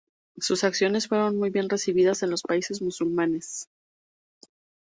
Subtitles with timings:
[0.39, 3.69] Sus acciones fueron muy bien recibidas en los países musulmanes.